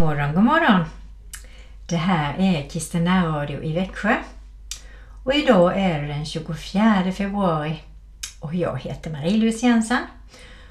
Morgon, 0.00 0.34
god 0.34 0.44
morgon! 0.44 0.84
Det 1.88 1.96
här 1.96 2.34
är 2.38 2.68
Kristen 2.68 3.06
Radio 3.06 3.62
i 3.62 3.72
Växjö 3.72 4.16
och 5.24 5.34
idag 5.34 5.78
är 5.78 6.02
det 6.02 6.06
den 6.06 6.26
24 6.26 7.12
februari 7.12 7.82
och 8.40 8.54
jag 8.54 8.78
heter 8.78 9.10
Marie-Louise 9.10 9.66
Jensen 9.66 10.06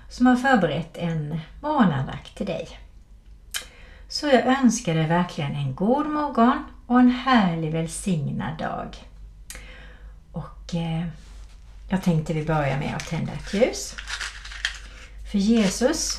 som 0.09 0.25
har 0.25 0.35
förberett 0.35 0.97
en 0.97 1.39
morgonandakt 1.61 2.37
till 2.37 2.45
dig. 2.45 2.79
Så 4.07 4.27
jag 4.27 4.45
önskar 4.45 4.95
dig 4.95 5.07
verkligen 5.07 5.55
en 5.55 5.75
god 5.75 6.07
morgon 6.07 6.63
och 6.87 6.99
en 6.99 7.11
härlig 7.11 7.71
välsignad 7.71 8.57
dag. 8.57 8.97
Och 10.31 10.75
eh, 10.75 11.05
jag 11.89 12.03
tänkte 12.03 12.33
vi 12.33 12.45
börjar 12.45 12.79
med 12.79 12.95
att 12.95 13.07
tända 13.07 13.33
ett 13.33 13.53
ljus. 13.53 13.95
För 15.31 15.37
Jesus 15.37 16.17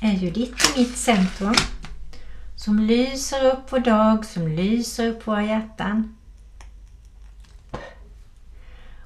är 0.00 0.12
ju 0.12 0.30
ditt 0.30 0.54
och 0.54 0.78
mitt 0.78 0.96
centrum 0.96 1.54
som 2.64 2.78
lyser 2.78 3.44
upp 3.44 3.72
vår 3.72 3.78
dag, 3.78 4.24
som 4.24 4.48
lyser 4.48 5.08
upp 5.08 5.26
våra 5.26 5.44
hjärtan 5.44 6.16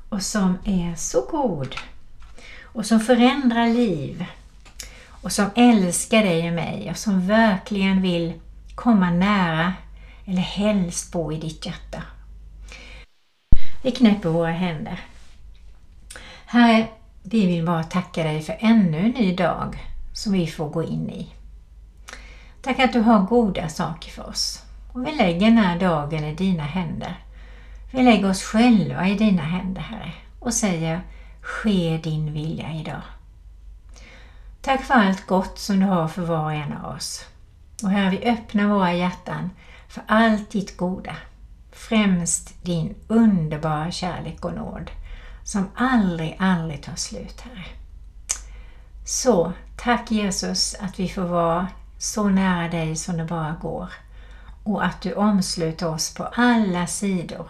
och 0.08 0.22
som 0.22 0.58
är 0.64 0.94
så 0.94 1.20
god 1.30 1.74
och 2.62 2.86
som 2.86 3.00
förändrar 3.00 3.66
liv 3.66 4.24
och 5.08 5.32
som 5.32 5.50
älskar 5.54 6.22
dig 6.22 6.48
och 6.48 6.54
mig 6.54 6.90
och 6.90 6.96
som 6.96 7.26
verkligen 7.26 8.02
vill 8.02 8.32
komma 8.74 9.10
nära 9.10 9.74
eller 10.24 10.42
helst 10.42 11.12
bo 11.12 11.32
i 11.32 11.36
ditt 11.40 11.66
hjärta. 11.66 12.02
Vi 13.82 13.90
knäpper 13.90 14.28
våra 14.28 14.52
händer. 14.52 15.00
Herre, 16.46 16.88
vi 17.22 17.46
vill 17.46 17.66
bara 17.66 17.84
tacka 17.84 18.22
dig 18.22 18.42
för 18.42 18.56
ännu 18.60 18.98
en 18.98 19.10
ny 19.10 19.34
dag 19.36 19.76
som 20.12 20.32
vi 20.32 20.46
får 20.46 20.68
gå 20.68 20.82
in 20.82 21.10
i. 21.10 21.35
Tack 22.66 22.78
att 22.78 22.92
du 22.92 23.00
har 23.00 23.22
goda 23.22 23.68
saker 23.68 24.10
för 24.10 24.28
oss. 24.28 24.62
Och 24.92 25.06
vi 25.06 25.12
lägger 25.12 25.40
den 25.40 25.58
här 25.58 25.78
dagen 25.78 26.24
i 26.24 26.34
dina 26.34 26.62
händer. 26.62 27.20
Vi 27.92 28.02
lägger 28.02 28.30
oss 28.30 28.42
själva 28.42 29.08
i 29.08 29.14
dina 29.14 29.42
händer, 29.42 29.80
Herre, 29.80 30.12
och 30.40 30.54
säger 30.54 31.00
Ske 31.40 32.00
din 32.02 32.32
vilja 32.32 32.72
idag. 32.72 33.02
Tack 34.60 34.82
för 34.82 34.94
allt 34.94 35.26
gott 35.26 35.58
som 35.58 35.80
du 35.80 35.86
har 35.86 36.08
för 36.08 36.22
var 36.22 36.44
och 36.44 36.52
en 36.52 36.72
av 36.72 36.96
oss. 36.96 37.24
Och 37.82 37.90
Herre, 37.90 38.10
vi 38.10 38.30
öppnar 38.30 38.66
våra 38.66 38.92
hjärtan 38.92 39.50
för 39.88 40.02
allt 40.06 40.50
ditt 40.50 40.76
goda. 40.76 41.16
Främst 41.72 42.64
din 42.64 42.94
underbara 43.08 43.90
kärlek 43.90 44.44
och 44.44 44.54
nåd 44.54 44.90
som 45.44 45.68
aldrig, 45.74 46.36
aldrig 46.38 46.82
tar 46.82 46.96
slut, 46.96 47.40
Herre. 47.40 47.64
Så 49.04 49.52
tack 49.76 50.10
Jesus 50.10 50.76
att 50.80 51.00
vi 51.00 51.08
får 51.08 51.22
vara 51.22 51.68
så 51.98 52.28
nära 52.28 52.68
dig 52.68 52.96
som 52.96 53.16
det 53.16 53.24
bara 53.24 53.56
går 53.62 53.92
och 54.62 54.84
att 54.84 55.00
du 55.00 55.14
omsluter 55.14 55.88
oss 55.88 56.14
på 56.14 56.24
alla 56.24 56.86
sidor 56.86 57.46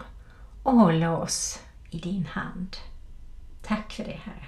och 0.63 0.73
håller 0.73 1.11
oss 1.11 1.59
i 1.89 1.99
din 1.99 2.25
hand. 2.25 2.77
Tack 3.61 3.91
för 3.91 4.03
det 4.03 4.19
Herre. 4.23 4.47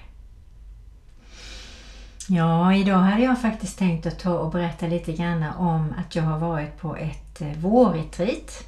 Ja, 2.28 2.74
idag 2.74 2.98
hade 2.98 3.24
jag 3.24 3.42
faktiskt 3.42 3.80
tänkt 3.80 4.06
att 4.06 4.20
ta 4.20 4.34
och 4.34 4.52
berätta 4.52 4.88
lite 4.88 5.14
grann 5.14 5.44
om 5.44 5.94
att 5.98 6.16
jag 6.16 6.24
har 6.24 6.40
varit 6.40 6.78
på 6.78 6.96
ett 6.96 7.42
eh, 7.42 7.52
vårretreat. 7.52 8.64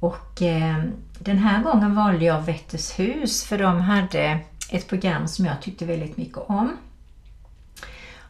Och 0.00 0.42
eh, 0.42 0.84
den 1.18 1.38
här 1.38 1.62
gången 1.62 1.94
valde 1.94 2.24
jag 2.24 2.42
Vättershus 2.42 3.44
för 3.44 3.58
de 3.58 3.80
hade 3.80 4.40
ett 4.70 4.88
program 4.88 5.28
som 5.28 5.44
jag 5.44 5.62
tyckte 5.62 5.84
väldigt 5.84 6.16
mycket 6.16 6.38
om. 6.38 6.76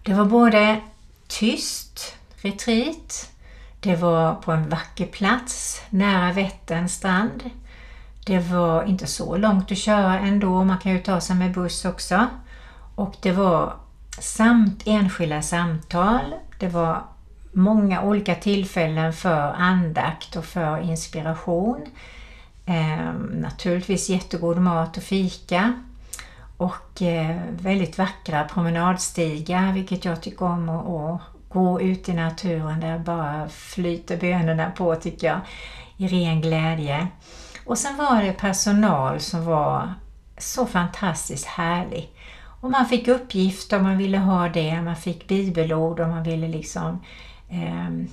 Det 0.05 0.15
var 0.15 0.25
både 0.25 0.81
tyst 1.29 2.17
retreat, 2.37 3.31
det 3.81 3.97
var 3.97 4.35
på 4.35 4.53
en 4.53 4.69
vacker 4.69 5.07
plats 5.07 5.83
nära 5.91 6.33
Vätterns 6.33 6.95
strand. 6.95 7.51
Det 8.27 8.39
var 8.39 8.85
inte 8.85 9.07
så 9.07 9.37
långt 9.37 9.73
att 9.73 9.79
köra 9.79 10.19
ändå, 10.19 10.65
man 10.65 10.79
kan 10.79 10.93
ju 10.93 10.99
ta 10.99 11.21
sig 11.21 11.37
med 11.37 11.53
buss 11.53 11.85
också. 11.85 12.27
Och 12.95 13.15
det 13.23 13.33
var 13.33 13.75
samt 14.19 14.83
enskilda 14.87 15.43
samtal, 15.43 16.35
det 16.59 16.69
var 16.69 17.03
många 17.53 18.03
olika 18.03 18.35
tillfällen 18.35 19.13
för 19.13 19.53
andakt 19.53 20.37
och 20.37 20.45
för 20.45 20.81
inspiration. 20.81 21.87
Ehm, 22.67 23.17
naturligtvis 23.17 24.09
jättegod 24.09 24.59
mat 24.59 24.97
och 24.97 25.03
fika 25.03 25.73
och 26.57 27.03
eh, 27.03 27.37
väldigt 27.51 27.99
vackra 27.99 28.45
promenadstigar 28.45 29.73
vilket 29.73 30.05
jag 30.05 30.23
tycker 30.23 30.47
om 30.47 30.69
att 30.69 31.21
gå 31.49 31.81
ut 31.81 32.09
i 32.09 32.13
naturen 32.13 32.81
där 32.81 32.99
bara 32.99 33.49
flyter 33.49 34.17
bönorna 34.17 34.71
på 34.71 34.95
tycker 34.95 35.27
jag 35.27 35.41
i 35.97 36.09
ren 36.09 36.41
glädje. 36.41 37.09
Och 37.67 37.79
sen 37.79 37.97
var 37.97 38.23
det 38.23 38.33
personal 38.33 39.21
som 39.21 39.45
var 39.45 39.95
så 40.39 40.67
fantastiskt 40.67 41.47
härlig. 41.47 42.13
Och 42.61 42.71
man 42.71 42.87
fick 42.87 43.09
uppgifter 43.09 43.77
om 43.77 43.83
man 43.83 43.99
ville 43.99 44.19
ha 44.19 44.49
det, 44.49 44.83
man 44.83 44.97
fick 44.97 45.29
bibelord 45.29 46.01
om 46.01 46.11
man 46.11 46.23
ville 46.23 46.49
liksom 46.49 47.01
eh, 47.49 48.07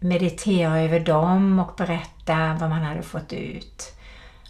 meditera 0.00 0.80
över 0.80 1.00
dem 1.00 1.58
och 1.58 1.74
berätta 1.76 2.56
vad 2.60 2.70
man 2.70 2.82
hade 2.82 3.02
fått 3.02 3.32
ut. 3.32 3.92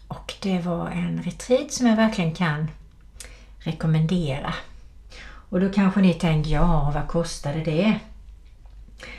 Och 0.08 0.34
det 0.42 0.60
var 0.60 0.88
en 0.88 1.22
retreat 1.22 1.72
som 1.72 1.86
jag 1.86 1.96
verkligen 1.96 2.34
kan 2.34 2.68
rekommendera. 3.64 4.54
Och 5.48 5.60
då 5.60 5.68
kanske 5.68 6.00
ni 6.00 6.14
tänker, 6.14 6.50
ja 6.50 6.92
vad 6.94 7.08
kostade 7.08 7.58
det? 7.58 8.00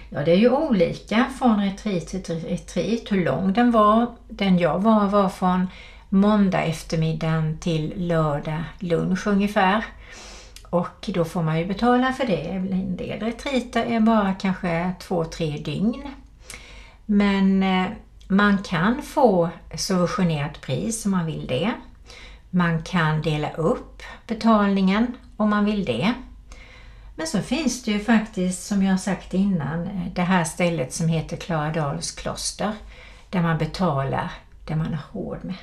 Ja, 0.09 0.23
det 0.23 0.31
är 0.31 0.37
ju 0.37 0.49
olika 0.49 1.25
från 1.39 1.63
retreat 1.63 2.07
till 2.07 2.39
retreat 2.39 3.11
hur 3.11 3.25
lång 3.25 3.53
den 3.53 3.71
var. 3.71 4.15
Den 4.27 4.59
jag 4.59 4.79
var 4.79 5.07
var 5.07 5.29
från 5.29 5.67
måndag 6.09 6.61
eftermiddag 6.61 7.57
till 7.59 7.93
lördag 7.97 8.63
lunch 8.79 9.27
ungefär. 9.27 9.85
Och 10.69 11.09
då 11.13 11.25
får 11.25 11.43
man 11.43 11.59
ju 11.59 11.65
betala 11.65 12.13
för 12.13 12.25
det. 12.25 12.41
En 12.41 12.97
del 12.97 13.19
retreater 13.19 13.85
är 13.85 13.99
bara 13.99 14.33
kanske 14.33 14.91
två, 14.99 15.25
tre 15.25 15.57
dygn. 15.57 16.01
Men 17.05 17.63
eh, 17.63 17.87
man 18.27 18.57
kan 18.57 19.01
få 19.01 19.49
subventionerat 19.75 20.61
pris 20.61 21.05
om 21.05 21.11
man 21.11 21.25
vill 21.25 21.47
det. 21.47 21.71
Man 22.55 22.83
kan 22.83 23.21
dela 23.21 23.51
upp 23.51 24.03
betalningen 24.27 25.17
om 25.37 25.49
man 25.49 25.65
vill 25.65 25.85
det. 25.85 26.13
Men 27.15 27.27
så 27.27 27.41
finns 27.41 27.83
det 27.83 27.91
ju 27.91 27.99
faktiskt, 27.99 28.63
som 28.63 28.83
jag 28.83 28.99
sagt 28.99 29.33
innan, 29.33 29.83
eh, 29.83 30.13
det 30.15 30.21
här 30.21 30.43
stället 30.43 30.93
som 30.93 31.07
heter 31.07 31.37
Klaradals 31.37 32.11
kloster 32.11 32.73
där 33.29 33.41
man 33.41 33.57
betalar 33.57 34.31
det 34.65 34.75
man 34.75 34.93
har 34.93 35.21
råd 35.21 35.45
med. 35.45 35.55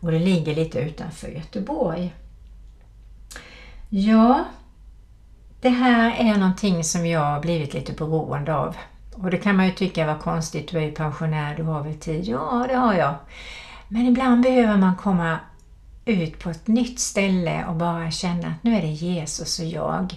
Och 0.00 0.10
det 0.10 0.18
ligger 0.18 0.54
lite 0.54 0.80
utanför 0.80 1.28
Göteborg. 1.28 2.14
Ja, 3.88 4.44
det 5.60 5.68
här 5.68 6.16
är 6.18 6.38
någonting 6.38 6.84
som 6.84 7.06
jag 7.06 7.20
har 7.20 7.40
blivit 7.40 7.74
lite 7.74 7.92
beroende 7.92 8.54
av. 8.54 8.76
Och 9.14 9.30
det 9.30 9.38
kan 9.38 9.56
man 9.56 9.66
ju 9.66 9.72
tycka 9.72 10.06
var 10.06 10.18
konstigt, 10.18 10.68
du 10.68 10.78
är 10.78 10.82
ju 10.82 10.92
pensionär, 10.92 11.56
du 11.56 11.62
har 11.62 11.82
väl 11.82 11.94
tid? 11.94 12.24
Ja, 12.24 12.66
det 12.68 12.76
har 12.76 12.94
jag. 12.94 13.14
Men 13.88 14.06
ibland 14.06 14.42
behöver 14.42 14.76
man 14.76 14.96
komma 14.96 15.38
ut 16.04 16.38
på 16.38 16.50
ett 16.50 16.66
nytt 16.66 17.00
ställe 17.00 17.64
och 17.64 17.74
bara 17.74 18.10
känna 18.10 18.48
att 18.48 18.62
nu 18.62 18.76
är 18.76 18.82
det 18.82 18.88
Jesus 18.88 19.58
och 19.58 19.66
jag. 19.66 20.14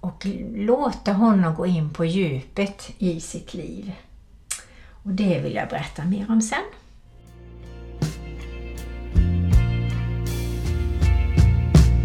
Och 0.00 0.26
låta 0.54 1.12
honom 1.12 1.54
gå 1.54 1.66
in 1.66 1.90
på 1.90 2.04
djupet 2.04 2.90
i 2.98 3.20
sitt 3.20 3.54
liv. 3.54 3.92
Och 5.02 5.10
det 5.10 5.40
vill 5.40 5.54
jag 5.54 5.68
berätta 5.68 6.04
mer 6.04 6.26
om 6.28 6.42
sen. 6.42 6.64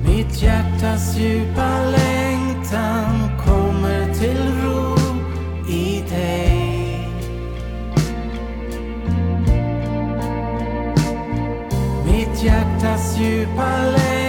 Mitt 0.05 0.41
hjärtas 0.41 1.17
djupa 1.17 1.85
längtan 1.85 3.39
kommer 3.45 4.13
till 4.13 4.37
ro 4.37 4.72
Mitt 12.43 12.51
hjärtas 12.51 13.17
djupa 13.17 14.22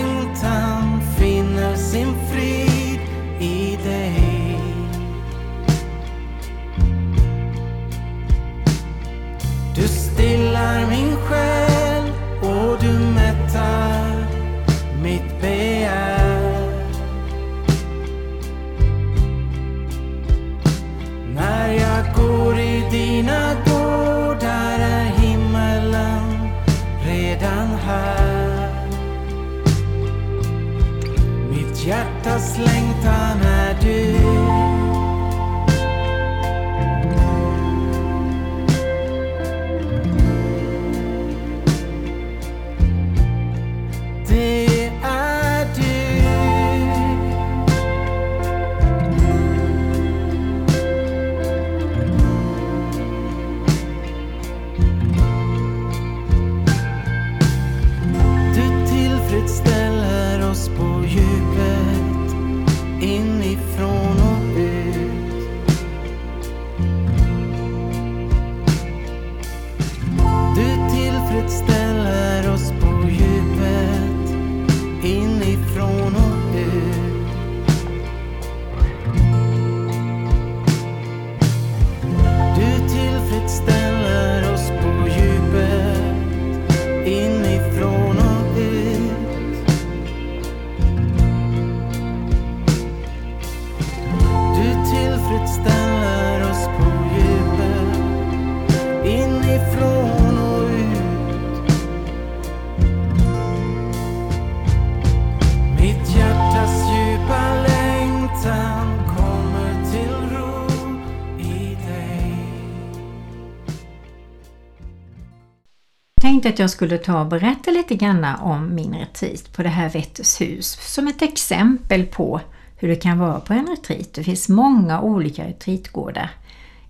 tänkte 116.25 116.49
att 116.49 116.59
jag 116.59 116.71
skulle 116.71 116.99
ta 116.99 117.21
och 117.21 117.26
berätta 117.26 117.71
lite 117.71 117.94
grann 117.94 118.25
om 118.25 118.75
min 118.75 118.94
retreat 118.94 119.53
på 119.53 119.62
det 119.62 119.69
här 119.69 119.88
Vetters 119.88 120.41
hus 120.41 120.94
som 120.94 121.09
ett 121.09 121.23
exempel 121.23 122.06
på 122.06 122.41
hur 122.76 122.88
det 122.88 122.97
kan 122.97 123.19
vara 123.19 123.41
på 123.41 123.53
en 123.53 123.67
retreat. 123.67 124.15
Det 124.15 124.25
finns 124.25 124.49
många 124.49 125.00
olika 125.00 125.44
retreatgårdar 125.44 126.31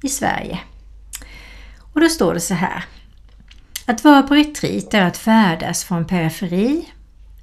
i 0.02 0.08
Sverige. 0.08 0.60
Och 1.92 2.00
då 2.00 2.08
står 2.08 2.34
det 2.34 2.40
så 2.40 2.54
här. 2.54 2.84
Att 3.86 4.04
vara 4.04 4.22
på 4.22 4.34
retreat 4.34 4.94
är 4.94 5.02
att 5.02 5.16
färdas 5.16 5.84
från 5.84 6.06
periferi 6.06 6.88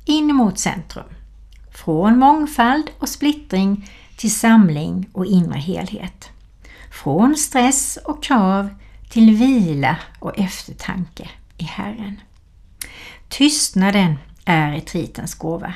in 0.05 0.35
mot 0.35 0.59
centrum. 0.59 1.09
Från 1.71 2.17
mångfald 2.17 2.89
och 2.99 3.09
splittring 3.09 3.89
till 4.17 4.35
samling 4.35 5.09
och 5.13 5.25
inre 5.25 5.59
helhet. 5.59 6.29
Från 6.91 7.35
stress 7.35 7.97
och 8.05 8.23
krav 8.23 8.69
till 9.09 9.35
vila 9.35 9.97
och 10.19 10.39
eftertanke 10.39 11.29
i 11.61 11.63
Herren. 11.63 12.21
Tystnaden 13.29 14.17
är 14.45 14.71
retreatens 14.71 15.35
gåva. 15.35 15.73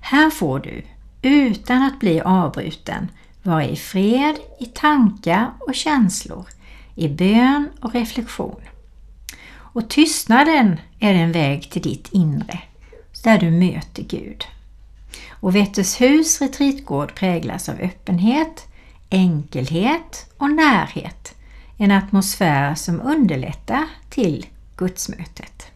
Här 0.00 0.30
får 0.30 0.58
du, 0.58 0.82
utan 1.22 1.82
att 1.82 2.00
bli 2.00 2.20
avbruten, 2.20 3.10
vara 3.42 3.64
i 3.64 3.76
fred 3.76 4.36
i 4.60 4.66
tankar 4.66 5.50
och 5.60 5.74
känslor, 5.74 6.46
i 6.94 7.08
bön 7.08 7.68
och 7.80 7.92
reflektion. 7.94 8.60
Och 9.52 9.90
tystnaden 9.90 10.80
är 10.98 11.14
en 11.14 11.32
väg 11.32 11.70
till 11.70 11.82
ditt 11.82 12.08
inre, 12.12 12.58
där 13.24 13.38
du 13.38 13.50
möter 13.50 14.02
Gud. 14.02 14.44
Och 15.30 15.56
Vättershus 15.56 16.40
retreatgård 16.40 17.14
präglas 17.14 17.68
av 17.68 17.80
öppenhet, 17.80 18.68
enkelhet 19.10 20.32
och 20.36 20.50
närhet. 20.50 21.34
En 21.76 21.90
atmosfär 21.90 22.74
som 22.74 23.00
underlättar 23.00 23.86
till 24.10 24.46
gudsmötet. 24.80 25.66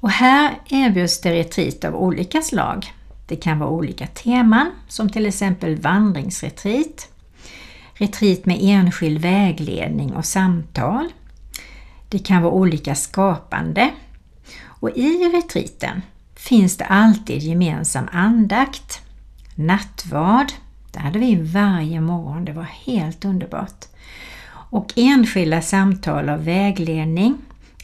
Och 0.00 0.10
här 0.10 0.58
erbjuds 0.68 1.20
det 1.20 1.32
retreat 1.32 1.84
av 1.84 1.94
olika 1.94 2.42
slag. 2.42 2.92
Det 3.26 3.36
kan 3.36 3.58
vara 3.58 3.70
olika 3.70 4.06
teman 4.06 4.70
som 4.88 5.10
till 5.10 5.26
exempel 5.26 5.76
vandringsretreat, 5.76 7.08
retreat 7.94 8.46
med 8.46 8.58
enskild 8.60 9.18
vägledning 9.18 10.12
och 10.12 10.24
samtal. 10.24 11.08
Det 12.08 12.18
kan 12.18 12.42
vara 12.42 12.52
olika 12.52 12.94
skapande. 12.94 13.90
Och 14.64 14.90
i 14.90 15.30
retreaten 15.34 16.02
finns 16.34 16.76
det 16.76 16.84
alltid 16.84 17.42
gemensam 17.42 18.08
andakt, 18.12 19.00
nattvard, 19.54 20.52
det 20.92 21.00
hade 21.00 21.18
vi 21.18 21.34
varje 21.34 22.00
morgon, 22.00 22.44
det 22.44 22.52
var 22.52 22.68
helt 22.86 23.24
underbart. 23.24 23.84
Och 24.74 24.92
enskilda 24.96 25.62
samtal 25.62 26.28
av 26.28 26.44
vägledning 26.44 27.36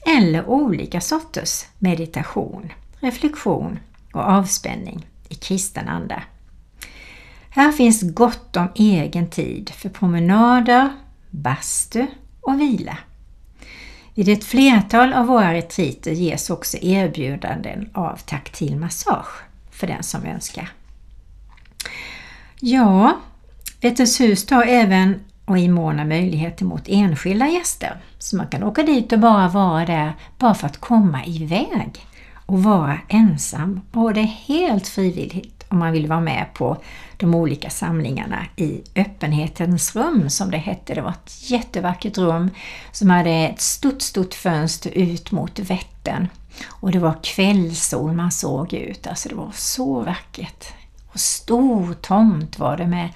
eller 0.06 0.46
olika 0.48 1.00
sorters 1.00 1.64
meditation, 1.78 2.72
reflektion 3.00 3.78
och 4.12 4.20
avspänning 4.20 5.06
i 5.28 5.34
kristen 5.34 5.88
anda. 5.88 6.22
Här 7.50 7.72
finns 7.72 8.02
gott 8.14 8.56
om 8.56 8.68
egen 8.74 9.30
tid 9.30 9.70
för 9.70 9.88
promenader, 9.88 10.92
bastu 11.30 12.06
och 12.40 12.60
vila. 12.60 12.98
Vid 14.14 14.28
ett 14.28 14.44
flertal 14.44 15.12
av 15.12 15.26
våra 15.26 15.54
retriter 15.54 16.12
ges 16.12 16.50
också 16.50 16.76
erbjudanden 16.80 17.90
av 17.94 18.16
taktil 18.16 18.76
massage 18.76 19.42
för 19.70 19.86
den 19.86 20.02
som 20.02 20.24
önskar. 20.24 20.72
Ja, 22.60 23.20
Vättershus 23.80 24.46
tar 24.46 24.62
även 24.62 25.24
och 25.50 25.58
inmånar 25.58 26.04
möjligheter 26.04 26.64
mot 26.64 26.82
enskilda 26.86 27.48
gäster. 27.48 27.96
Så 28.18 28.36
man 28.36 28.46
kan 28.46 28.62
åka 28.62 28.82
dit 28.82 29.12
och 29.12 29.18
bara 29.18 29.48
vara 29.48 29.86
där 29.86 30.12
bara 30.38 30.54
för 30.54 30.66
att 30.66 30.80
komma 30.80 31.24
iväg 31.24 32.06
och 32.46 32.62
vara 32.62 32.98
ensam. 33.08 33.80
Och 33.92 34.14
det 34.14 34.20
är 34.20 34.24
helt 34.24 34.88
frivilligt 34.88 35.64
om 35.68 35.78
man 35.78 35.92
vill 35.92 36.06
vara 36.06 36.20
med 36.20 36.46
på 36.54 36.76
de 37.16 37.34
olika 37.34 37.70
samlingarna 37.70 38.46
i 38.56 38.82
öppenhetens 38.96 39.96
rum 39.96 40.30
som 40.30 40.50
det 40.50 40.58
hette. 40.58 40.94
Det 40.94 41.02
var 41.02 41.10
ett 41.10 41.50
jättevackert 41.50 42.18
rum 42.18 42.50
som 42.92 43.10
hade 43.10 43.30
ett 43.30 43.60
stort, 43.60 44.02
stort 44.02 44.34
fönster 44.34 44.90
ut 44.90 45.32
mot 45.32 45.58
Vättern. 45.58 46.28
Och 46.66 46.90
det 46.90 46.98
var 46.98 47.14
kvällssol 47.22 48.12
man 48.12 48.32
såg 48.32 48.72
ut, 48.72 49.06
alltså 49.06 49.28
det 49.28 49.34
var 49.34 49.50
så 49.54 50.00
vackert. 50.00 50.66
Och 51.12 51.20
stor 51.20 51.94
tomt 51.94 52.58
var 52.58 52.76
det 52.76 52.86
med, 52.86 53.08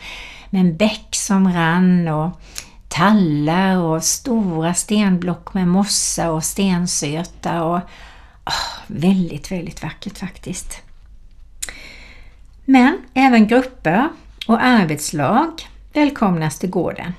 med 0.55 0.61
en 0.61 0.77
bäck 0.77 1.09
som 1.11 1.53
rann 1.53 2.09
och 2.09 2.41
tallar 2.89 3.77
och 3.77 4.05
stora 4.05 4.75
stenblock 4.75 5.55
med 5.55 5.69
mossa 5.69 6.31
och 6.31 6.45
stensöta 6.45 7.65
och 7.65 7.77
oh, 8.47 8.83
väldigt, 8.87 9.53
väldigt 9.53 9.83
vackert 9.83 10.19
faktiskt. 10.19 10.83
Men 12.65 12.99
även 13.15 13.47
grupper 13.47 14.09
och 14.47 14.63
arbetslag 14.63 15.69
välkomnas 15.93 16.59
till 16.59 16.71
gården 16.71 17.15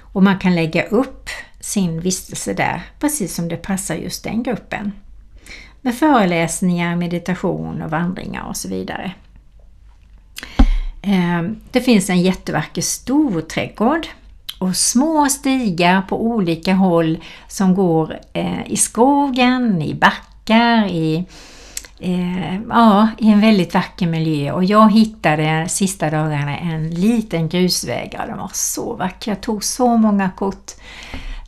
och 0.00 0.22
man 0.22 0.38
kan 0.38 0.54
lägga 0.54 0.84
upp 0.84 1.28
sin 1.60 2.00
vistelse 2.00 2.54
där 2.54 2.82
precis 2.98 3.34
som 3.34 3.48
det 3.48 3.56
passar 3.56 3.94
just 3.94 4.24
den 4.24 4.42
gruppen. 4.42 4.92
Med 5.80 5.94
föreläsningar, 5.94 6.96
meditation 6.96 7.82
och 7.82 7.90
vandringar 7.90 8.42
och 8.48 8.56
så 8.56 8.68
vidare. 8.68 9.14
Eh, 11.06 11.42
det 11.70 11.80
finns 11.80 12.10
en 12.10 12.22
jättevacker 12.22 12.82
stor 12.82 13.40
trädgård 13.40 14.06
och 14.58 14.76
små 14.76 15.28
stigar 15.28 16.02
på 16.02 16.22
olika 16.22 16.74
håll 16.74 17.18
som 17.48 17.74
går 17.74 18.18
eh, 18.32 18.66
i 18.66 18.76
skogen, 18.76 19.82
i 19.82 19.94
backar, 19.94 20.86
i, 20.86 21.24
eh, 21.98 22.54
ja, 22.68 23.08
i 23.18 23.28
en 23.30 23.40
väldigt 23.40 23.74
vacker 23.74 24.06
miljö. 24.06 24.52
Och 24.52 24.64
jag 24.64 24.92
hittade 24.92 25.66
sista 25.68 26.10
dagarna 26.10 26.58
en 26.58 26.90
liten 26.90 27.48
grusväg. 27.48 28.10
Ja, 28.18 28.26
den 28.26 28.38
var 28.38 28.50
så 28.52 28.94
vacker. 28.94 29.30
Jag 29.30 29.40
tog 29.40 29.64
så 29.64 29.96
många 29.96 30.30
kort. 30.30 30.72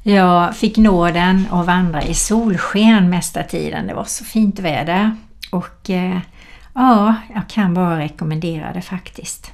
Jag 0.03 0.57
fick 0.57 0.77
nåden 0.77 1.47
att 1.51 1.67
vandra 1.67 2.03
i 2.03 2.15
solsken 2.15 3.11
mesta 3.11 3.43
tiden. 3.43 3.87
Det 3.87 3.95
var 3.95 4.05
så 4.05 4.25
fint 4.25 4.59
väder. 4.59 5.17
Och 5.51 5.91
eh, 5.91 6.19
Ja, 6.79 7.15
jag 7.35 7.49
kan 7.49 7.75
bara 7.75 7.99
rekommendera 7.99 8.73
det 8.73 8.83
faktiskt. 8.83 9.53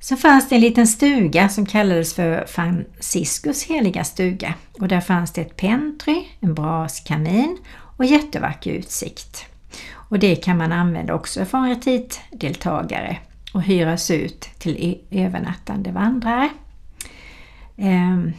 Så 0.00 0.16
fanns 0.16 0.48
det 0.48 0.54
en 0.54 0.60
liten 0.60 0.86
stuga 0.86 1.48
som 1.48 1.66
kallades 1.66 2.14
för 2.14 2.46
Franciscus 2.46 3.64
heliga 3.64 4.04
stuga 4.04 4.54
och 4.80 4.88
där 4.88 5.00
fanns 5.00 5.32
det 5.32 5.40
ett 5.40 5.56
pentry, 5.56 6.24
en 6.40 6.54
braskamin 6.54 7.58
och 7.96 8.04
jättevacker 8.04 8.70
utsikt. 8.70 9.44
Och 9.92 10.18
det 10.18 10.36
kan 10.36 10.56
man 10.56 10.72
använda 10.72 11.14
också 11.14 11.44
för 11.44 11.58
retreatdeltagare 11.58 13.18
och 13.52 13.62
hyras 13.62 14.10
ut 14.10 14.48
till 14.58 14.76
e- 14.78 15.24
övernattande 15.24 15.92
vandrare. 15.92 16.48
Ehm, 17.76 18.32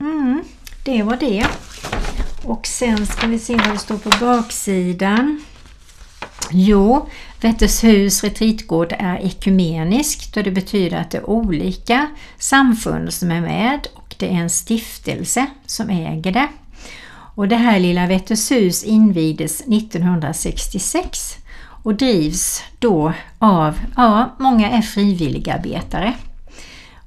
mm, 0.00 0.44
det 0.84 1.02
var 1.02 1.16
det. 1.16 1.46
Och 2.44 2.66
sen 2.66 3.06
ska 3.06 3.26
vi 3.26 3.38
se 3.38 3.56
vad 3.56 3.70
det 3.70 3.78
står 3.78 3.98
på 3.98 4.10
baksidan. 4.20 5.40
Jo, 6.54 7.08
Vättershus 7.40 8.24
retreatgård 8.24 8.94
är 8.98 9.26
ekumeniskt 9.26 10.36
och 10.36 10.44
det 10.44 10.50
betyder 10.50 10.96
att 10.96 11.10
det 11.10 11.18
är 11.18 11.30
olika 11.30 12.06
samfund 12.38 13.12
som 13.12 13.30
är 13.30 13.40
med 13.40 13.86
och 13.94 14.14
det 14.18 14.26
är 14.26 14.34
en 14.34 14.50
stiftelse 14.50 15.46
som 15.66 15.90
äger 15.90 16.32
det. 16.32 16.48
Och 17.34 17.48
det 17.48 17.56
här 17.56 17.78
lilla 17.78 18.06
Vättershus 18.06 18.84
invigdes 18.84 19.60
1966 19.60 21.36
och 21.82 21.94
drivs 21.94 22.62
då 22.78 23.12
av, 23.38 23.78
ja, 23.96 24.36
många 24.38 24.70
är 24.70 24.82
frivilligarbetare. 24.82 26.14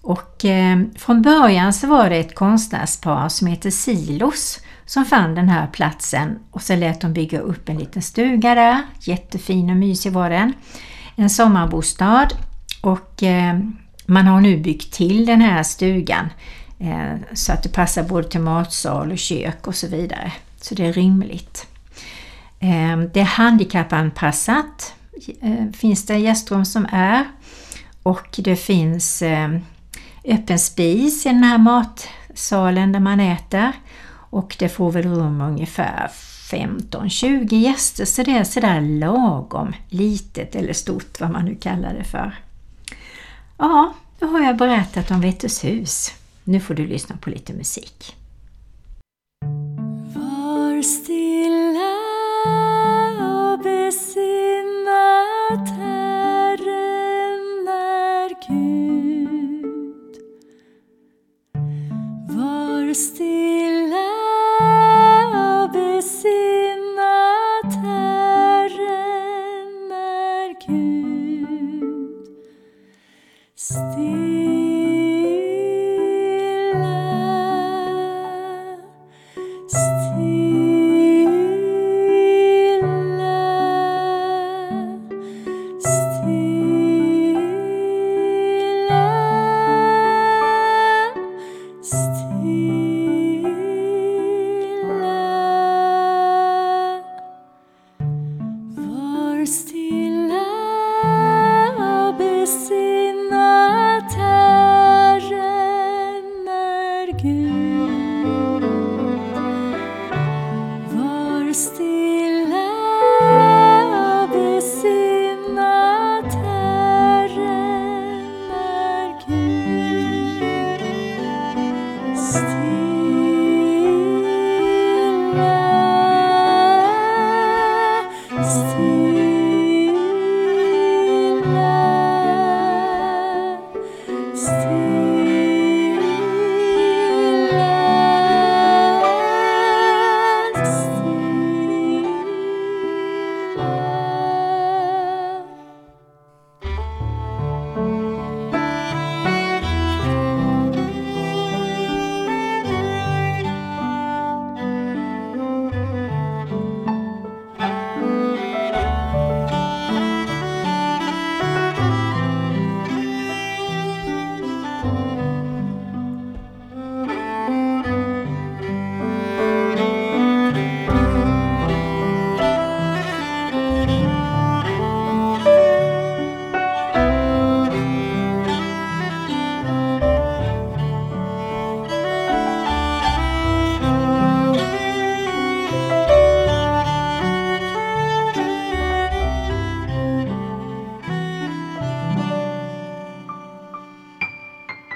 Och 0.01 0.45
eh, 0.45 0.79
från 0.97 1.21
början 1.21 1.73
så 1.73 1.87
var 1.87 2.09
det 2.09 2.15
ett 2.15 2.35
konstnärspar 2.35 3.29
som 3.29 3.47
heter 3.47 3.71
Silos 3.71 4.59
som 4.85 5.05
fann 5.05 5.35
den 5.35 5.49
här 5.49 5.67
platsen 5.67 6.39
och 6.51 6.61
så 6.61 6.75
lät 6.75 7.01
de 7.01 7.13
bygga 7.13 7.39
upp 7.39 7.69
en 7.69 7.77
liten 7.77 8.01
stuga 8.01 8.55
där. 8.55 8.81
Jättefin 8.99 9.69
och 9.69 9.77
mysig 9.77 10.11
var 10.11 10.29
den. 10.29 10.53
En 11.15 11.29
sommarbostad 11.29 12.27
och 12.81 13.23
eh, 13.23 13.59
man 14.05 14.27
har 14.27 14.41
nu 14.41 14.57
byggt 14.57 14.93
till 14.93 15.25
den 15.25 15.41
här 15.41 15.63
stugan 15.63 16.29
eh, 16.79 17.15
så 17.33 17.53
att 17.53 17.63
det 17.63 17.69
passar 17.69 18.03
både 18.03 18.27
till 18.27 18.39
matsal 18.39 19.11
och 19.11 19.17
kök 19.17 19.67
och 19.67 19.75
så 19.75 19.87
vidare. 19.87 20.31
Så 20.61 20.75
det 20.75 20.85
är 20.85 20.93
rymligt. 20.93 21.67
Eh, 22.59 22.97
det 23.13 23.19
är 23.19 23.25
handikappanpassat 23.25 24.93
eh, 25.41 25.71
finns 25.73 26.05
det 26.05 26.17
gästrum 26.17 26.65
som 26.65 26.87
är 26.91 27.25
och 28.03 28.35
det 28.37 28.55
finns 28.55 29.21
eh, 29.21 29.49
öppen 30.23 30.59
spis 30.59 31.25
i 31.25 31.29
den 31.29 31.43
här 31.43 31.57
matsalen 31.57 32.91
där 32.91 32.99
man 32.99 33.19
äter 33.19 33.71
och 34.35 34.55
det 34.59 34.69
får 34.69 34.91
väl 34.91 35.03
rum 35.03 35.41
ungefär 35.41 36.11
15-20 36.51 37.55
gäster 37.55 38.05
så 38.05 38.23
det 38.23 38.31
är 38.31 38.43
sådär 38.43 38.81
lagom 38.81 39.73
litet 39.89 40.55
eller 40.55 40.73
stort 40.73 41.19
vad 41.19 41.31
man 41.31 41.45
nu 41.45 41.55
kallar 41.55 41.93
det 41.93 42.03
för. 42.03 42.39
Ja, 43.57 43.93
då 44.19 44.27
har 44.27 44.41
jag 44.41 44.57
berättat 44.57 45.11
om 45.11 45.21
Vettus 45.21 45.63
hus. 45.63 46.11
Nu 46.43 46.59
får 46.59 46.73
du 46.73 46.87
lyssna 46.87 47.17
på 47.17 47.29
lite 47.29 47.53
musik. 47.53 48.15
Var 50.15 50.81
stilla 50.81 51.95
och 53.27 53.59
besinna 53.59 55.05
att 55.51 55.69
Herren 55.69 57.67
är 57.67 58.29
Gud. 58.47 60.15
Var 62.29 62.93
stilla 62.93 63.54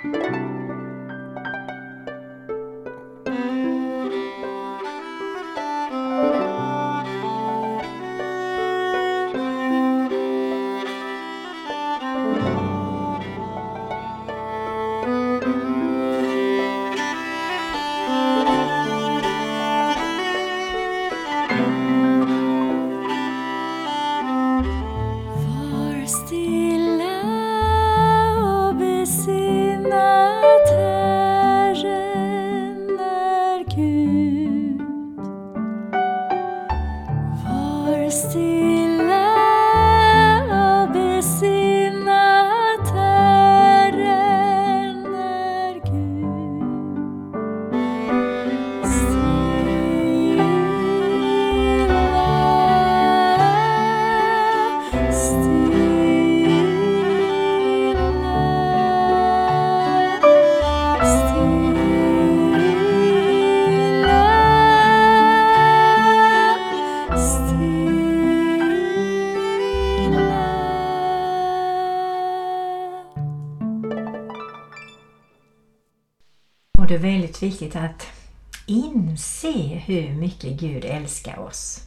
Var 0.04 0.49
väldigt 77.42 77.62
viktigt 77.62 77.76
att 77.76 78.08
inse 78.66 79.82
hur 79.86 80.14
mycket 80.14 80.60
Gud 80.60 80.86
älskar 80.86 81.40
oss. 81.40 81.84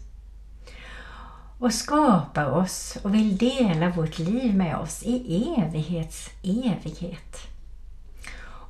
Och 1.59 1.75
skapar 1.75 2.51
oss 2.51 2.99
och 3.03 3.15
vill 3.15 3.37
dela 3.37 3.89
vårt 3.89 4.19
liv 4.19 4.57
med 4.57 4.77
oss 4.77 5.03
i 5.03 5.55
evighets 5.59 6.31
evighet. 6.43 7.37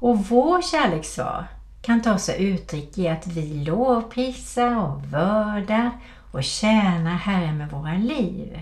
Och 0.00 0.18
vår 0.28 0.62
kärlekssvar 0.62 1.46
kan 1.82 2.02
ta 2.02 2.18
sig 2.18 2.44
uttryck 2.44 2.98
i 2.98 3.08
att 3.08 3.26
vi 3.26 3.64
lovprisar 3.64 4.76
och 4.76 5.04
vördar 5.04 5.90
och 6.32 6.44
tjänar 6.44 7.16
Herren 7.16 7.58
med 7.58 7.70
våra 7.70 7.94
liv. 7.94 8.60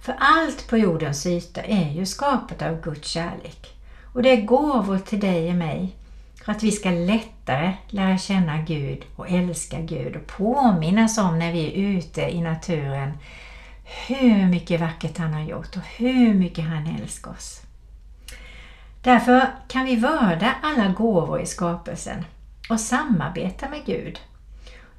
För 0.00 0.16
allt 0.18 0.68
på 0.68 0.76
jordens 0.76 1.26
yta 1.26 1.62
är 1.62 1.90
ju 1.90 2.06
skapat 2.06 2.62
av 2.62 2.80
Guds 2.80 3.08
kärlek. 3.08 3.76
Och 4.14 4.22
det 4.22 4.30
är 4.30 4.46
gåvor 4.46 4.98
till 4.98 5.20
dig 5.20 5.48
och 5.50 5.56
mig 5.56 5.96
för 6.44 6.52
att 6.52 6.62
vi 6.62 6.72
ska 6.72 6.90
lättare 6.90 7.72
lära 7.88 8.18
känna 8.18 8.58
Gud 8.58 9.04
och 9.16 9.30
älska 9.30 9.80
Gud 9.80 10.16
och 10.16 10.26
påminnas 10.26 11.18
om 11.18 11.38
när 11.38 11.52
vi 11.52 11.66
är 11.66 11.96
ute 11.98 12.20
i 12.20 12.40
naturen 12.40 13.12
hur 14.06 14.46
mycket 14.46 14.80
vackert 14.80 15.18
han 15.18 15.34
har 15.34 15.42
gjort 15.42 15.76
och 15.76 15.82
hur 15.96 16.34
mycket 16.34 16.64
han 16.64 16.86
älskar 16.86 17.30
oss. 17.30 17.62
Därför 19.02 19.46
kan 19.68 19.84
vi 19.84 19.96
vörda 19.96 20.54
alla 20.62 20.88
gåvor 20.88 21.40
i 21.40 21.46
skapelsen 21.46 22.24
och 22.68 22.80
samarbeta 22.80 23.68
med 23.68 23.84
Gud 23.86 24.20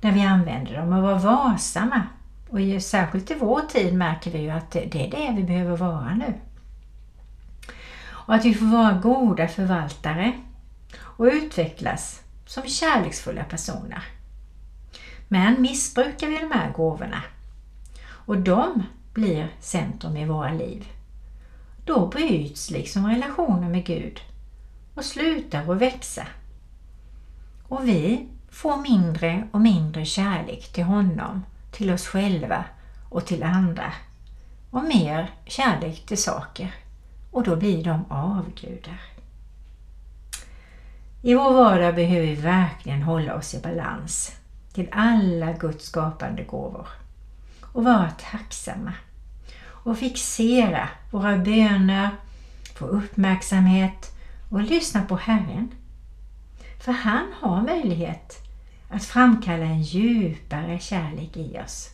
när 0.01 0.11
vi 0.11 0.21
använder 0.21 0.77
dem 0.77 0.93
och 0.93 1.03
vara 1.03 1.17
varsamma. 1.17 2.01
Och 2.49 2.59
särskilt 2.83 3.31
i 3.31 3.35
vår 3.39 3.61
tid 3.61 3.93
märker 3.93 4.31
vi 4.31 4.37
ju 4.37 4.49
att 4.49 4.71
det 4.71 4.95
är 4.95 5.11
det 5.11 5.33
vi 5.35 5.43
behöver 5.43 5.77
vara 5.77 6.13
nu. 6.13 6.33
Och 8.05 8.33
att 8.33 8.45
vi 8.45 8.53
får 8.53 8.65
vara 8.65 8.93
goda 8.93 9.47
förvaltare 9.47 10.33
och 11.17 11.25
utvecklas 11.25 12.21
som 12.45 12.63
kärleksfulla 12.63 13.43
personer. 13.43 14.03
Men 15.27 15.61
missbrukar 15.61 16.27
vi 16.27 16.37
de 16.37 16.51
här 16.51 16.71
gåvorna 16.71 17.23
och 18.05 18.37
de 18.37 18.83
blir 19.13 19.55
centrum 19.59 20.17
i 20.17 20.25
våra 20.25 20.51
liv, 20.51 20.87
då 21.85 22.07
bryts 22.07 22.69
liksom 22.69 23.07
relationen 23.07 23.71
med 23.71 23.85
Gud 23.85 24.19
och 24.95 25.05
slutar 25.05 25.71
att 25.71 25.77
växa. 25.77 26.27
Och 27.67 27.87
vi 27.87 28.27
får 28.51 28.77
mindre 28.77 29.47
och 29.51 29.61
mindre 29.61 30.05
kärlek 30.05 30.73
till 30.73 30.83
honom, 30.83 31.45
till 31.71 31.91
oss 31.91 32.07
själva 32.07 32.65
och 33.09 33.25
till 33.25 33.43
andra 33.43 33.93
och 34.69 34.83
mer 34.83 35.31
kärlek 35.45 36.05
till 36.05 36.23
saker 36.23 36.75
och 37.31 37.43
då 37.43 37.55
blir 37.55 37.83
de 37.83 38.05
avgudar. 38.09 39.12
I 41.25 41.33
vår 41.33 41.53
vardag 41.53 41.95
behöver 41.95 42.27
vi 42.27 42.35
verkligen 42.35 43.01
hålla 43.01 43.35
oss 43.35 43.53
i 43.53 43.59
balans 43.59 44.35
till 44.73 44.87
alla 44.91 45.51
Guds 45.51 45.85
skapande 45.85 46.43
gåvor 46.43 46.87
och 47.61 47.83
vara 47.83 48.09
tacksamma 48.31 48.93
och 49.65 49.97
fixera 49.97 50.89
våra 51.11 51.37
böner, 51.37 52.09
få 52.75 52.85
uppmärksamhet 52.85 54.11
och 54.49 54.61
lyssna 54.61 55.01
på 55.01 55.15
Herren. 55.15 55.71
För 56.79 56.91
han 56.91 57.33
har 57.41 57.61
möjlighet 57.61 58.37
att 58.89 59.03
framkalla 59.03 59.65
en 59.65 59.81
djupare 59.81 60.79
kärlek 60.79 61.37
i 61.37 61.59
oss. 61.65 61.89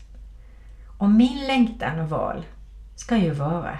Och 0.97 1.09
min 1.09 1.47
längtan 1.47 1.99
och 1.99 2.09
val 2.09 2.45
ska 2.95 3.17
ju 3.17 3.31
vara 3.31 3.79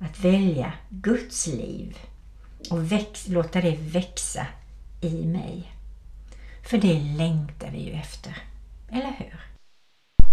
att 0.00 0.18
välja 0.18 0.72
Guds 0.88 1.46
liv 1.46 1.98
och 2.70 2.78
låta 3.28 3.60
det 3.60 3.76
växa 3.80 4.46
i 5.06 5.26
mig. 5.26 5.72
För 6.62 6.78
det 6.78 7.00
längtar 7.00 7.70
vi 7.70 7.78
ju 7.78 7.92
efter, 7.92 8.36
eller 8.90 9.14
hur? 9.18 9.40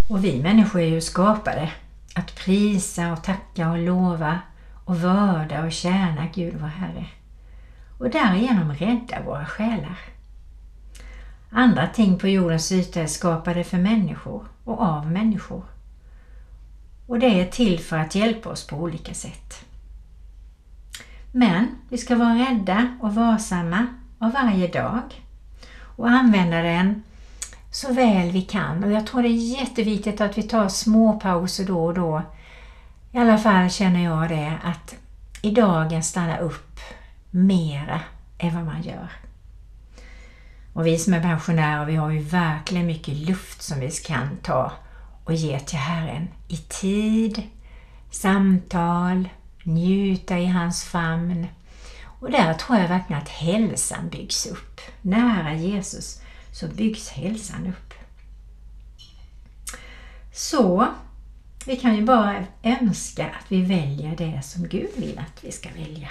Och 0.09 0.23
vi 0.25 0.41
människor 0.41 0.81
är 0.81 0.85
ju 0.85 1.01
skapade 1.01 1.71
att 2.15 2.35
prisa 2.35 3.11
och 3.13 3.23
tacka 3.23 3.71
och 3.71 3.77
lova 3.77 4.39
och 4.85 5.01
vörda 5.01 5.65
och 5.65 5.71
tjäna 5.71 6.27
Gud 6.33 6.53
vår 6.59 6.67
Herre 6.67 7.05
och 7.97 8.09
därigenom 8.09 8.73
rädda 8.73 9.21
våra 9.25 9.45
själar. 9.45 9.99
Andra 11.49 11.87
ting 11.87 12.19
på 12.19 12.27
jordens 12.27 12.71
yta 12.71 13.01
är 13.01 13.07
skapade 13.07 13.63
för 13.63 13.77
människor 13.77 14.45
och 14.63 14.81
av 14.81 15.11
människor. 15.11 15.63
Och 17.07 17.19
det 17.19 17.41
är 17.41 17.45
till 17.45 17.79
för 17.79 17.97
att 17.97 18.15
hjälpa 18.15 18.49
oss 18.49 18.67
på 18.67 18.75
olika 18.75 19.13
sätt. 19.13 19.65
Men 21.31 21.67
vi 21.89 21.97
ska 21.97 22.15
vara 22.15 22.35
rädda 22.35 22.97
och 23.01 23.15
varsamma 23.15 23.87
av 24.21 24.31
varje 24.31 24.67
dag 24.67 25.01
och 25.95 26.09
använda 26.09 26.61
den 26.61 27.03
så 27.71 27.93
väl 27.93 28.31
vi 28.31 28.41
kan. 28.41 28.83
Och 28.83 28.91
jag 28.91 29.07
tror 29.07 29.21
det 29.23 29.29
är 29.29 29.59
jätteviktigt 29.59 30.21
att 30.21 30.37
vi 30.37 30.43
tar 30.43 30.67
små 30.67 31.19
pauser 31.19 31.65
då 31.65 31.85
och 31.85 31.93
då. 31.93 32.21
I 33.11 33.17
alla 33.17 33.37
fall 33.37 33.69
känner 33.69 34.03
jag 34.03 34.29
det 34.29 34.53
att 34.63 34.95
i 35.41 35.51
dagen 35.51 36.03
stanna 36.03 36.37
upp 36.37 36.79
mera 37.31 38.01
än 38.37 38.55
vad 38.55 38.65
man 38.65 38.81
gör. 38.81 39.09
Och 40.73 40.85
vi 40.85 40.97
som 40.97 41.13
är 41.13 41.21
pensionärer, 41.21 41.85
vi 41.85 41.95
har 41.95 42.09
ju 42.09 42.19
verkligen 42.19 42.87
mycket 42.87 43.15
luft 43.17 43.61
som 43.61 43.79
vi 43.79 43.91
kan 43.91 44.37
ta 44.41 44.71
och 45.23 45.33
ge 45.33 45.59
till 45.59 45.77
Herren 45.77 46.27
i 46.47 46.57
tid, 46.57 47.43
samtal, 48.11 49.29
njuta 49.63 50.39
i 50.39 50.45
hans 50.45 50.83
famn. 50.83 51.47
Och 52.21 52.31
där 52.31 52.53
tror 52.53 52.79
jag 52.79 52.87
verkligen 52.87 53.21
att 53.21 53.29
hälsan 53.29 54.09
byggs 54.09 54.45
upp. 54.45 54.81
Nära 55.01 55.53
Jesus 55.53 56.21
så 56.53 56.67
byggs 56.67 57.09
hälsan 57.09 57.67
upp. 57.67 57.93
Så 60.33 60.87
vi 61.65 61.75
kan 61.75 61.95
ju 61.95 62.01
bara 62.01 62.45
önska 62.63 63.25
att 63.25 63.51
vi 63.51 63.61
väljer 63.61 64.15
det 64.17 64.41
som 64.43 64.67
Gud 64.67 64.89
vill 64.95 65.19
att 65.19 65.43
vi 65.43 65.51
ska 65.51 65.69
välja. 65.69 66.09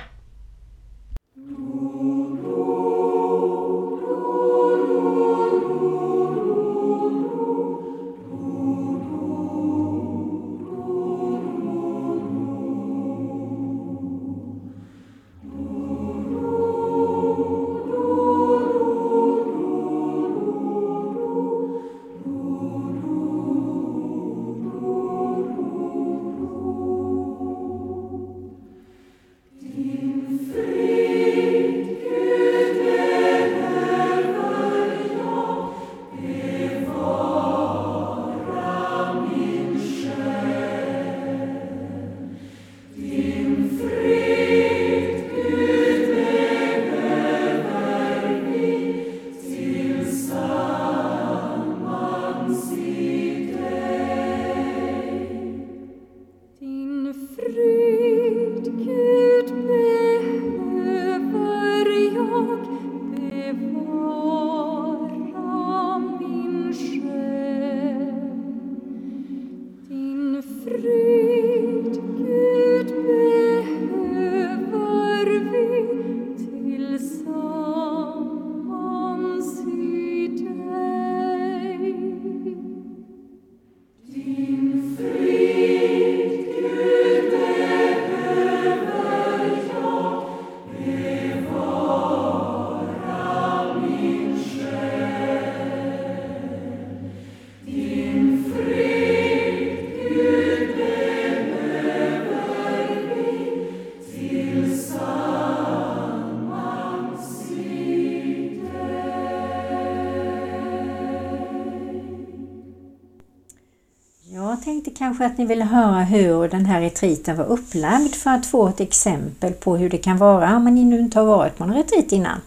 Kanske 115.20 115.32
att 115.32 115.38
ni 115.38 115.46
ville 115.46 115.64
höra 115.64 116.02
hur 116.02 116.48
den 116.48 116.66
här 116.66 116.80
retriten 116.80 117.36
var 117.36 117.44
upplagd 117.44 118.14
för 118.14 118.30
att 118.30 118.46
få 118.46 118.68
ett 118.68 118.80
exempel 118.80 119.52
på 119.52 119.76
hur 119.76 119.90
det 119.90 119.98
kan 119.98 120.16
vara 120.16 120.56
om 120.56 120.64
ni 120.64 120.84
nu 120.84 120.98
inte 120.98 121.18
har 121.18 121.26
varit 121.26 121.56
på 121.56 121.64
en 121.64 121.74
retreat 121.74 122.12
innan. 122.12 122.40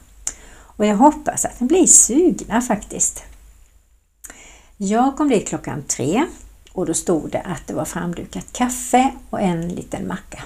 Och 0.78 0.86
jag 0.86 0.96
hoppas 0.96 1.46
att 1.46 1.60
ni 1.60 1.68
blir 1.68 1.88
sugna 1.88 2.62
faktiskt. 2.62 3.24
Jag 4.78 5.18
kom 5.18 5.30
dit 5.30 5.48
klockan 5.48 5.84
tre 5.88 6.26
och 6.72 6.86
då 6.86 6.94
stod 6.94 7.32
det 7.32 7.42
att 7.42 7.68
det 7.68 7.74
var 7.74 7.86
framdukat 7.86 8.54
kaffe 8.54 9.12
och 9.30 9.42
en 9.42 9.68
liten 9.68 10.08
macka. 10.08 10.44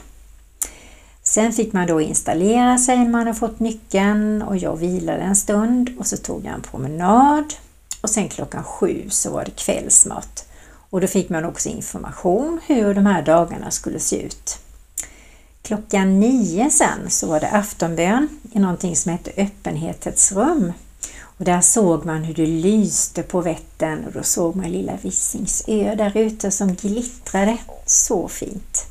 Sen 1.23 1.53
fick 1.53 1.73
man 1.73 1.87
då 1.87 2.01
installera 2.01 2.77
sig 2.77 2.97
när 2.97 3.09
man 3.09 3.27
har 3.27 3.33
fått 3.33 3.59
nyckeln 3.59 4.41
och 4.41 4.57
jag 4.57 4.75
vilade 4.75 5.19
en 5.19 5.35
stund 5.35 5.89
och 5.99 6.07
så 6.07 6.17
tog 6.17 6.45
jag 6.45 6.53
en 6.53 6.61
promenad 6.61 7.53
och 8.01 8.09
sen 8.09 8.29
klockan 8.29 8.63
sju 8.63 9.05
så 9.09 9.31
var 9.31 9.45
det 9.45 9.51
kvällsmat 9.51 10.46
och 10.89 11.01
då 11.01 11.07
fick 11.07 11.29
man 11.29 11.45
också 11.45 11.69
information 11.69 12.59
hur 12.65 12.93
de 12.93 13.05
här 13.05 13.21
dagarna 13.21 13.71
skulle 13.71 13.99
se 13.99 14.21
ut. 14.21 14.59
Klockan 15.61 16.19
nio 16.19 16.69
sen 16.69 17.09
så 17.09 17.27
var 17.27 17.39
det 17.39 17.49
aftonbön 17.49 18.29
i 18.51 18.59
någonting 18.59 18.95
som 18.95 19.11
hette 19.11 19.31
öppenhetens 19.37 20.31
rum. 20.31 20.73
Och 21.21 21.45
där 21.45 21.61
såg 21.61 22.05
man 22.05 22.23
hur 22.23 22.33
det 22.33 22.45
lyste 22.45 23.23
på 23.23 23.41
Vättern 23.41 24.05
och 24.05 24.11
då 24.11 24.23
såg 24.23 24.55
man 24.55 24.71
lilla 24.71 24.97
Visingsö 25.01 25.95
där 25.95 26.17
ute 26.17 26.51
som 26.51 26.75
glittrade 26.75 27.57
så 27.85 28.27
fint. 28.27 28.85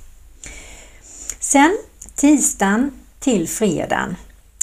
Sen 1.40 1.78
tisdagen 2.14 2.92
till 3.18 3.48
fredagen 3.48 4.16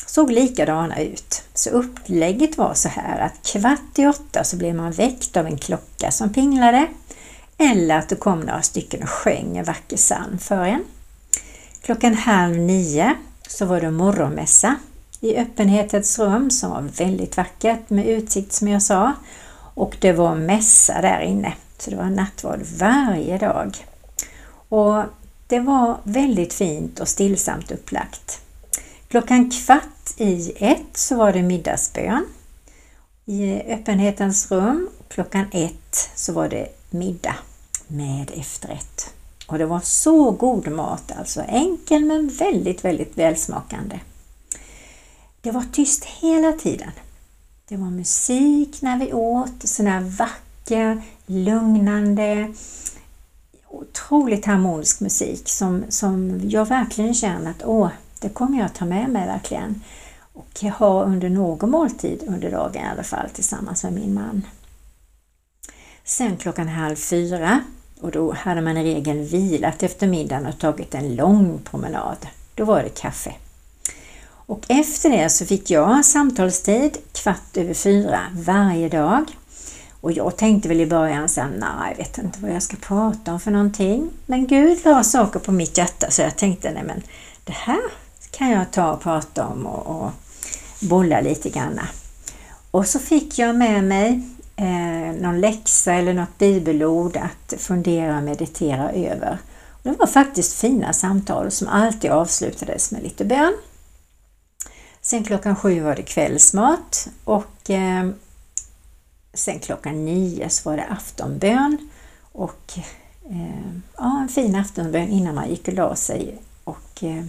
såg 0.06 0.32
likadana 0.32 1.02
ut. 1.02 1.44
Så 1.54 1.70
upplägget 1.70 2.58
var 2.58 2.74
så 2.74 2.90
här 2.90 3.20
att 3.20 3.46
kvart 3.46 4.00
i 4.00 4.08
åtta 4.08 4.44
så 4.44 4.58
blev 4.58 4.76
man 4.76 4.92
väckt 4.92 5.38
av 5.38 5.46
en 5.46 5.58
klocka 5.58 6.12
som 6.12 6.34
pinglade 6.34 6.88
eller 7.58 7.98
att 7.98 8.10
det 8.10 8.16
kom 8.16 8.40
några 8.40 8.62
stycken 8.62 9.04
och 9.04 9.10
sjöng 9.10 9.58
en 9.58 9.66
vacker 9.66 9.98
psalm 9.98 10.38
för 10.38 10.66
en. 10.66 10.84
Klockan 11.82 12.14
halv 12.14 12.58
nio 12.58 13.16
så 13.48 13.66
var 13.66 13.82
det 13.82 13.92
morgonmässa 13.92 14.76
i 15.20 15.38
öppenhetens 15.38 16.20
rum 16.20 16.52
som 16.52 16.70
var 16.72 16.82
väldigt 16.82 17.38
vackert 17.38 17.90
med 17.90 18.08
utsikt 18.08 18.54
som 18.54 18.68
jag 18.68 18.82
sa. 18.82 19.14
Och 19.76 19.98
det 20.00 20.14
var 20.14 20.36
mässa 20.36 21.02
där 21.02 21.22
inne, 21.22 21.54
så 21.78 21.90
det 21.90 21.96
var 21.96 22.10
nattvard 22.10 22.60
varje 22.80 23.38
dag. 23.38 23.86
Och 24.70 25.04
det 25.48 25.60
var 25.60 25.98
väldigt 26.04 26.54
fint 26.54 27.00
och 27.00 27.08
stillsamt 27.08 27.72
upplagt. 27.72 28.42
Klockan 29.08 29.52
kvart 29.52 30.14
i 30.18 30.54
ett 30.58 30.98
så 30.98 31.16
var 31.16 31.34
det 31.34 31.44
middagsbön 31.44 32.26
i 33.26 33.62
öppenhetens 33.62 34.52
rum. 34.52 34.90
Klockan 35.08 35.46
ett 35.52 36.10
så 36.16 36.34
var 36.34 36.50
det 36.50 36.68
middag 36.94 37.36
med 37.88 38.32
efterrätt. 38.36 39.14
Och 39.48 39.58
det 39.58 39.66
var 39.66 39.80
så 39.80 40.32
god 40.32 40.72
mat, 40.72 41.12
alltså 41.20 41.42
enkel 41.42 42.06
men 42.06 42.28
väldigt, 42.28 42.86
väldigt 42.86 43.18
välsmakande. 43.18 44.00
Det 45.42 45.52
var 45.52 45.64
tyst 45.72 46.06
hela 46.06 46.52
tiden. 46.52 46.92
Det 47.68 47.78
var 47.78 47.90
musik 47.90 48.82
när 48.82 48.98
vi 48.98 49.14
åt, 49.14 49.68
sån 49.68 49.88
här 49.88 50.02
vacker, 50.02 51.02
lugnande, 51.26 52.54
otroligt 53.70 54.46
harmonisk 54.46 55.00
musik 55.00 55.50
som, 55.50 55.84
som 55.90 56.42
jag 56.44 56.66
verkligen 56.66 57.14
känner 57.14 57.52
att 57.52 57.64
åh, 57.66 57.90
det 58.20 58.30
kommer 58.30 58.60
jag 58.60 58.74
ta 58.74 58.86
med 58.86 59.10
mig 59.10 59.28
verkligen 59.28 59.82
och 60.34 60.62
ha 60.62 61.04
under 61.04 61.30
någon 61.30 61.70
måltid 61.70 62.24
under 62.28 62.52
dagen 62.52 62.84
i 62.84 62.90
alla 62.92 63.04
fall 63.04 63.30
tillsammans 63.30 63.84
med 63.84 63.94
min 63.94 64.14
man. 64.14 64.42
Sen 66.06 66.38
klockan 66.38 66.68
halv 66.68 66.96
fyra 66.96 67.64
och 68.02 68.12
då 68.12 68.34
hade 68.34 68.62
man 68.62 68.78
i 68.78 68.96
regel 68.96 69.20
vilat 69.20 69.84
efter 69.84 70.08
middagen 70.08 70.46
och 70.46 70.60
tagit 70.60 70.96
en 70.96 71.16
lång 71.16 71.60
promenad. 71.64 72.28
Då 72.56 72.66
var 72.66 72.84
det 72.84 72.90
kaffe. 72.90 73.34
Och 74.46 74.66
efter 74.68 75.10
det 75.10 75.30
så 75.30 75.46
fick 75.46 75.70
jag 75.72 76.06
samtalstid 76.06 76.98
kvart 77.12 77.58
över 77.58 77.74
fyra 77.74 78.20
varje 78.34 78.90
dag. 78.90 79.26
Och 80.02 80.12
jag 80.12 80.38
tänkte 80.38 80.70
väl 80.70 80.82
i 80.82 80.86
början 80.86 81.30
så 81.30 81.44
nej, 81.44 81.90
jag 81.90 81.98
vet 81.98 82.18
inte 82.18 82.40
vad 82.42 82.52
jag 82.52 82.64
ska 82.64 82.78
prata 82.78 83.34
om 83.34 83.40
för 83.40 83.52
någonting. 83.52 84.10
Men 84.26 84.48
Gud 84.48 84.86
la 84.86 85.04
saker 85.04 85.40
på 85.40 85.52
mitt 85.52 85.78
hjärta 85.78 86.12
så 86.12 86.22
jag 86.22 86.38
tänkte, 86.38 86.72
nej 86.72 86.84
men 86.84 87.02
det 87.44 87.54
här 87.54 87.82
kan 88.32 88.50
jag 88.50 88.72
ta 88.72 88.92
och 88.92 89.02
prata 89.02 89.48
om 89.48 89.66
och, 89.66 90.04
och 90.04 90.12
bolla 90.82 91.22
lite 91.22 91.50
grann. 91.50 91.80
Och 92.72 92.88
så 92.88 93.00
fick 93.00 93.40
jag 93.40 93.56
med 93.56 93.84
mig 93.84 94.22
eh, 94.64 95.22
någon 95.22 95.42
läxa 95.42 95.94
eller 95.94 96.14
något 96.14 96.38
bibelord 96.38 97.18
att 97.18 97.54
fundera 97.58 98.18
och 98.18 98.24
meditera 98.24 98.92
över. 98.92 99.38
Och 99.70 99.92
det 99.92 99.98
var 100.00 100.08
faktiskt 100.08 100.54
fina 100.54 100.94
samtal 100.94 101.52
som 101.52 101.68
alltid 101.68 102.12
avslutades 102.12 102.92
med 102.92 103.04
lite 103.04 103.26
bön. 103.26 103.54
Sen 105.02 105.24
klockan 105.24 105.56
sju 105.56 105.80
var 105.80 105.96
det 105.96 106.04
kvällsmat 106.04 107.08
och 107.24 107.70
eh, 107.70 108.10
sen 109.34 109.60
klockan 109.60 110.06
nio 110.06 110.50
så 110.50 110.70
var 110.70 110.78
det 110.78 110.86
aftonbön 110.86 111.90
och 112.32 112.74
eh, 113.30 113.74
ja, 113.98 114.22
en 114.22 114.30
fin 114.30 114.56
aftonbön 114.56 115.10
innan 115.10 115.36
man 115.36 115.50
gick 115.50 115.68
och 115.68 115.74
la 115.74 115.96
sig 115.96 116.38
och 116.64 117.04
eh, 117.04 117.24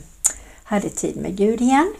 hade 0.64 0.88
tid 0.88 1.16
med 1.16 1.36
Gud 1.36 1.60
igen. 1.60 1.94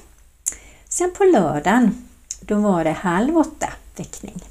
Sen 0.88 1.12
på 1.18 1.24
lördagen, 1.24 2.08
då 2.40 2.54
var 2.54 2.84
det 2.84 2.92
halv 2.92 3.36
åtta 3.36 3.72
väckning. 3.96 4.42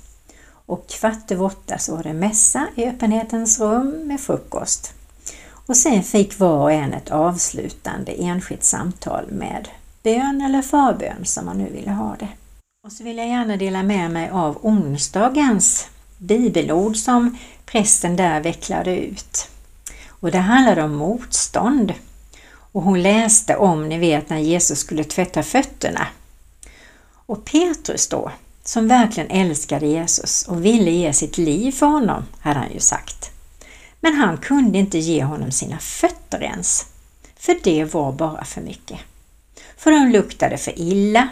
Och 0.66 0.90
kvart 0.90 1.32
över 1.32 1.46
åtta 1.46 1.78
så 1.78 1.96
var 1.96 2.04
det 2.04 2.14
mässa 2.14 2.68
i 2.76 2.86
öppenhetens 2.86 3.60
rum 3.60 4.08
med 4.08 4.22
frukost. 4.22 4.94
Och 5.66 5.78
sen 5.78 6.04
fick 6.04 6.40
var 6.40 6.60
och 6.60 6.72
en 6.72 6.94
ett 6.94 7.12
avslutande 7.12 8.12
enskilt 8.12 8.64
samtal 8.64 9.26
med 9.32 9.70
bön 10.04 10.42
eller 10.42 10.62
förbön 10.62 11.26
som 11.26 11.46
man 11.46 11.58
nu 11.58 11.70
ville 11.70 11.92
ha 11.92 12.16
det. 12.20 12.28
Och 12.86 12.92
så 12.92 13.04
vill 13.04 13.18
jag 13.18 13.28
gärna 13.28 13.58
dela 13.58 13.84
med 13.84 14.12
mig 14.12 14.30
av 14.30 14.58
onsdagens 14.62 15.88
bibelord 16.18 16.98
som 16.98 17.38
prästen 17.66 18.16
där 18.16 18.42
vecklade 18.42 18.98
ut. 18.98 19.48
Och 20.10 20.32
det 20.32 20.38
handlade 20.38 20.84
om 20.84 20.96
motstånd. 20.96 21.94
Och 22.46 22.82
hon 22.82 23.02
läste 23.02 23.56
om, 23.56 23.90
ni 23.90 23.98
vet, 23.98 24.30
när 24.30 24.38
Jesus 24.38 24.80
skulle 24.80 25.04
tvätta 25.04 25.44
fötterna. 25.44 26.08
Och 27.26 27.46
Petrus 27.46 28.08
då, 28.08 28.32
som 28.64 28.88
verkligen 28.88 29.30
älskade 29.30 29.88
Jesus 29.88 30.48
och 30.48 30.66
ville 30.66 30.92
ge 30.92 31.14
sitt 31.14 31.38
liv 31.38 31.72
för 31.72 31.86
honom, 31.86 32.26
hade 32.40 32.60
han 32.60 32.74
ju 32.74 32.80
sagt. 32.80 33.30
Men 34.00 34.14
han 34.14 34.38
kunde 34.38 34.78
inte 34.78 34.98
ge 34.98 35.24
honom 35.24 35.52
sina 35.52 35.78
fötter 35.78 36.44
ens, 36.44 36.86
för 37.36 37.58
det 37.64 37.94
var 37.94 38.12
bara 38.12 38.46
för 38.46 38.62
mycket. 38.62 39.00
För 39.78 39.92
de 39.92 40.10
luktade 40.10 40.58
för 40.58 40.80
illa. 40.80 41.30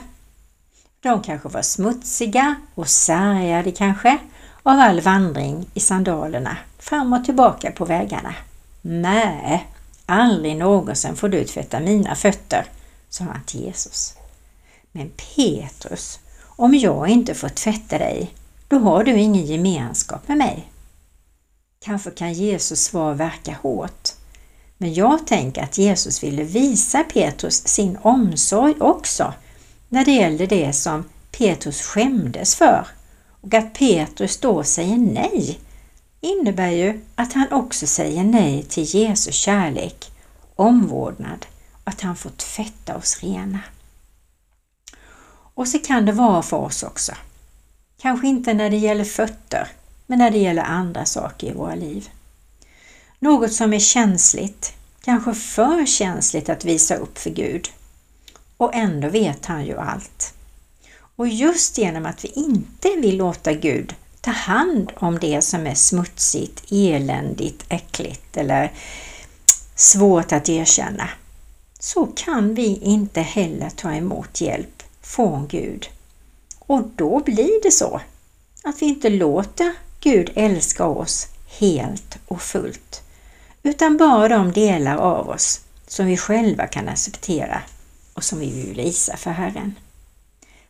De 0.99 1.21
kanske 1.21 1.49
var 1.49 1.61
smutsiga 1.61 2.55
och 2.75 2.89
sargade 2.89 3.71
kanske 3.71 4.17
av 4.63 4.79
all 4.79 5.01
vandring 5.01 5.69
i 5.73 5.79
sandalerna 5.79 6.57
fram 6.79 7.13
och 7.13 7.25
tillbaka 7.25 7.71
på 7.71 7.85
vägarna. 7.85 8.35
Nej, 8.81 9.67
aldrig 10.05 10.55
någonsin 10.55 11.15
får 11.15 11.29
du 11.29 11.43
tvätta 11.43 11.79
mina 11.79 12.15
fötter, 12.15 12.65
sa 13.09 13.23
han 13.23 13.43
till 13.45 13.61
Jesus. 13.61 14.13
Men 14.91 15.09
Petrus, 15.09 16.19
om 16.61 16.75
jag 16.75 17.09
inte 17.09 17.35
får 17.35 17.49
tvätta 17.49 17.97
dig, 17.97 18.33
då 18.67 18.79
har 18.79 19.03
du 19.03 19.19
ingen 19.19 19.45
gemenskap 19.45 20.27
med 20.27 20.37
mig. 20.37 20.71
Kanske 21.79 22.11
kan 22.11 22.33
Jesus 22.33 22.83
svar 22.83 23.13
verka 23.13 23.57
hårt, 23.61 24.09
men 24.77 24.93
jag 24.93 25.27
tänker 25.27 25.63
att 25.63 25.77
Jesus 25.77 26.23
ville 26.23 26.43
visa 26.43 27.03
Petrus 27.03 27.67
sin 27.67 27.97
omsorg 28.01 28.75
också 28.79 29.33
när 29.89 30.05
det 30.05 30.11
gällde 30.11 30.45
det 30.45 30.73
som 30.73 31.03
Petrus 31.31 31.81
skämdes 31.81 32.55
för. 32.55 32.87
Och 33.41 33.53
att 33.53 33.73
Petrus 33.73 34.37
då 34.37 34.63
säger 34.63 34.97
nej 34.97 35.59
innebär 36.21 36.71
ju 36.71 37.01
att 37.15 37.33
han 37.33 37.51
också 37.51 37.87
säger 37.87 38.23
nej 38.23 38.63
till 38.63 38.95
Jesu 38.95 39.31
kärlek, 39.31 40.11
omvårdnad 40.55 41.45
och 41.73 41.87
att 41.89 42.01
han 42.01 42.15
får 42.15 42.29
tvätta 42.29 42.97
oss 42.97 43.23
rena. 43.23 43.59
Och 45.53 45.67
så 45.67 45.79
kan 45.79 46.05
det 46.05 46.11
vara 46.11 46.41
för 46.41 46.57
oss 46.57 46.83
också. 46.83 47.11
Kanske 48.01 48.27
inte 48.27 48.53
när 48.53 48.69
det 48.69 48.77
gäller 48.77 49.03
fötter, 49.03 49.67
men 50.07 50.19
när 50.19 50.31
det 50.31 50.37
gäller 50.37 50.63
andra 50.63 51.05
saker 51.05 51.47
i 51.47 51.53
våra 51.53 51.75
liv. 51.75 52.09
Något 53.19 53.53
som 53.53 53.73
är 53.73 53.79
känsligt, 53.79 54.73
kanske 55.03 55.33
för 55.33 55.85
känsligt 55.85 56.49
att 56.49 56.65
visa 56.65 56.95
upp 56.95 57.17
för 57.17 57.29
Gud. 57.29 57.69
Och 58.57 58.75
ändå 58.75 59.09
vet 59.09 59.45
han 59.45 59.65
ju 59.65 59.77
allt. 59.77 60.33
Och 61.15 61.27
just 61.27 61.77
genom 61.77 62.05
att 62.05 62.23
vi 62.23 62.27
inte 62.27 62.89
vill 63.01 63.17
låta 63.17 63.53
Gud 63.53 63.95
ta 64.21 64.31
hand 64.31 64.91
om 64.95 65.19
det 65.19 65.41
som 65.41 65.67
är 65.67 65.75
smutsigt, 65.75 66.71
eländigt, 66.71 67.65
äckligt 67.69 68.37
eller 68.37 68.71
svårt 69.75 70.31
att 70.31 70.49
erkänna, 70.49 71.09
så 71.79 72.05
kan 72.05 72.55
vi 72.55 72.79
inte 72.83 73.21
heller 73.21 73.69
ta 73.69 73.93
emot 73.93 74.41
hjälp 74.41 74.80
från 75.11 75.47
Gud. 75.47 75.87
Och 76.59 76.83
då 76.95 77.19
blir 77.19 77.63
det 77.63 77.71
så 77.71 78.01
att 78.63 78.81
vi 78.81 78.85
inte 78.85 79.09
låter 79.09 79.73
Gud 79.99 80.31
älska 80.35 80.85
oss 80.85 81.27
helt 81.59 82.17
och 82.27 82.41
fullt, 82.41 83.01
utan 83.63 83.97
bara 83.97 84.27
de 84.27 84.51
delar 84.51 84.97
av 84.97 85.29
oss 85.29 85.61
som 85.87 86.05
vi 86.05 86.17
själva 86.17 86.67
kan 86.67 86.89
acceptera 86.89 87.61
och 88.13 88.23
som 88.23 88.39
vi 88.39 88.51
vill 88.51 88.75
visa 88.75 89.17
för 89.17 89.31
Herren. 89.31 89.75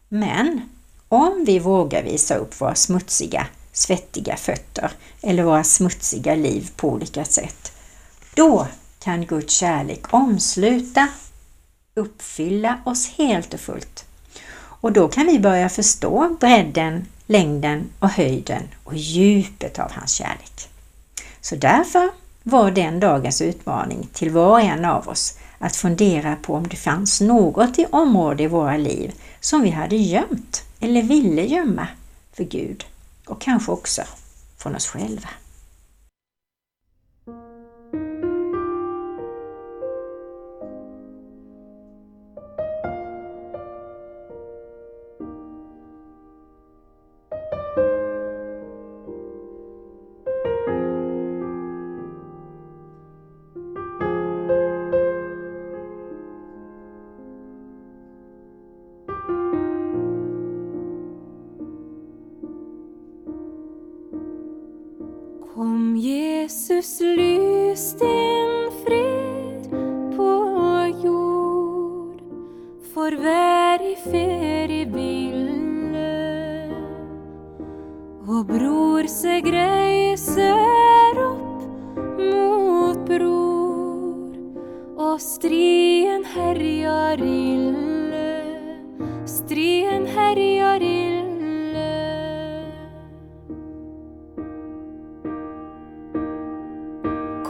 Men 0.10 0.62
om 1.08 1.44
vi 1.46 1.60
vågar 1.60 2.04
visa 2.04 2.36
upp 2.36 2.62
våra 2.62 2.76
smutsiga, 2.76 3.48
svettiga 3.72 4.36
fötter 4.36 4.92
eller 5.22 5.44
våra 5.44 5.64
smutsiga 5.64 6.36
liv 6.36 6.72
på 6.76 6.90
olika 6.90 7.26
sätt, 7.26 7.72
då 8.36 8.68
kan 9.00 9.26
Guds 9.26 9.54
kärlek 9.54 10.14
omsluta, 10.14 11.08
uppfylla 11.96 12.82
oss 12.86 13.10
helt 13.10 13.54
och 13.54 13.60
fullt. 13.60 14.06
Och 14.82 14.92
då 14.92 15.08
kan 15.08 15.28
vi 15.28 15.40
börja 15.40 15.70
förstå 15.70 16.38
bredden, 16.40 17.06
längden 17.28 17.90
och 18.00 18.10
höjden 18.10 18.64
och 18.84 18.96
djupet 18.96 19.80
av 19.80 19.92
hans 19.92 20.12
kärlek. 20.12 20.70
Så 21.42 21.56
därför 21.56 22.10
var 22.44 22.72
den 22.72 23.00
dagens 23.00 23.42
utmaning 23.42 24.10
till 24.14 24.32
var 24.32 24.52
och 24.52 24.62
en 24.62 24.86
av 24.86 25.10
oss 25.10 25.38
att 25.60 25.76
fundera 25.76 26.36
på 26.36 26.56
om 26.56 26.68
det 26.68 26.76
fanns 26.76 27.22
något 27.22 27.80
i 27.80 27.86
område 27.92 28.44
i 28.44 28.48
våra 28.48 28.78
liv 28.78 29.14
som 29.40 29.62
vi 29.62 29.70
hade 29.70 29.96
gömt 29.96 30.64
eller 30.80 31.02
ville 31.02 31.46
gömma 31.46 31.88
för 32.34 32.44
Gud 32.44 32.86
och 33.26 33.42
kanske 33.42 33.72
också 33.72 34.02
från 34.58 34.76
oss 34.76 34.88
själva. 34.88 35.30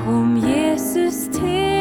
Kom 0.06 0.38
Jesus 0.38 1.28
till 1.28 1.81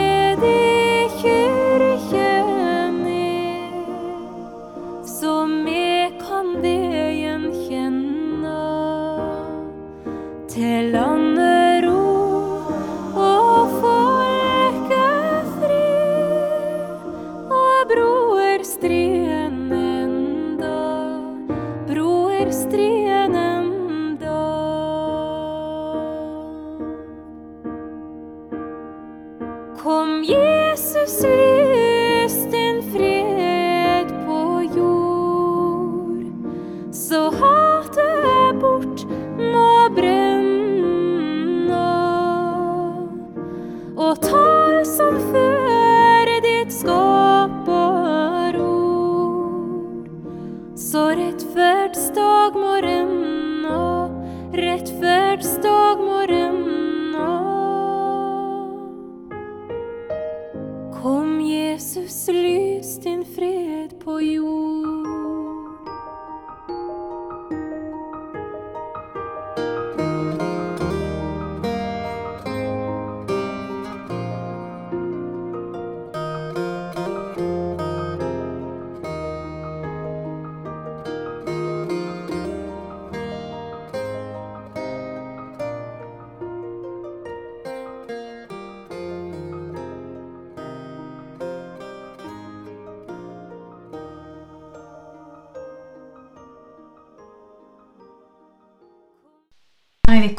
lips 55.41 55.80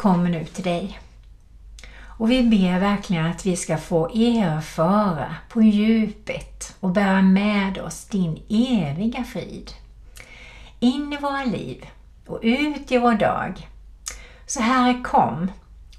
kommer 0.02 0.30
nu 0.30 0.44
till 0.44 0.64
dig. 0.64 1.00
Och 2.04 2.30
vi 2.30 2.42
ber 2.42 2.78
verkligen 2.78 3.26
att 3.26 3.46
vi 3.46 3.56
ska 3.56 3.76
få 3.78 4.06
erfara 4.08 5.36
på 5.48 5.62
djupet 5.62 6.76
och 6.80 6.90
bära 6.90 7.22
med 7.22 7.78
oss 7.78 8.04
din 8.04 8.42
eviga 8.48 9.24
frid. 9.24 9.72
In 10.80 11.12
i 11.12 11.16
våra 11.16 11.44
liv 11.44 11.86
och 12.26 12.38
ut 12.42 12.92
i 12.92 12.98
vår 12.98 13.14
dag. 13.14 13.68
Så 14.46 14.60
Herre 14.60 15.00
kom 15.04 15.50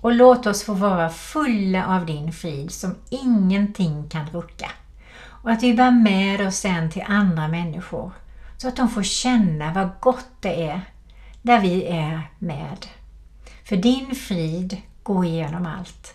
och 0.02 0.14
låt 0.14 0.46
oss 0.46 0.64
få 0.64 0.74
vara 0.74 1.10
fulla 1.10 1.88
av 1.88 2.06
din 2.06 2.34
frid 2.34 2.72
som 2.72 2.96
ingenting 3.10 4.10
kan 4.10 4.30
rucka. 4.30 4.72
Och 5.26 5.52
att 5.52 5.64
vi 5.64 5.74
bär 5.74 5.92
med 5.92 6.48
oss 6.48 6.56
sen 6.56 6.92
till 6.92 7.04
andra 7.08 7.48
människor 7.48 8.12
så 8.58 8.68
att 8.68 8.76
de 8.76 8.90
får 8.90 9.04
känna 9.04 9.74
vad 9.74 9.90
gott 10.00 10.32
det 10.40 10.68
är 10.70 10.82
där 11.42 11.60
vi 11.60 11.86
är 11.86 12.22
med. 12.40 12.88
För 13.64 13.76
din 13.76 14.16
frid 14.16 14.78
går 15.04 15.26
igenom 15.26 15.66
allt. 15.66 16.14